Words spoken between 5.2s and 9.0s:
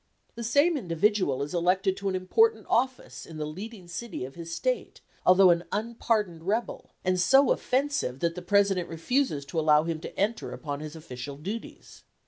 although an unpardoned rebel, and so offensive that the President